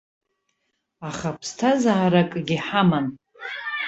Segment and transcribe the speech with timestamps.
[1.09, 3.05] Аха ԥсҭазааракгьы ҳаман.